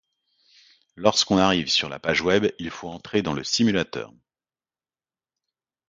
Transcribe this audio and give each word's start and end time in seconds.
Lorsque 0.95 1.29
l'on 1.29 1.37
arrive 1.37 1.69
sur 1.69 1.87
la 1.87 1.99
page 1.99 2.21
web, 2.23 2.51
il 2.57 2.71
faut 2.71 2.89
entrer 2.89 3.21
dans 3.21 3.33
le 3.33 3.43
simulateur. 3.43 4.11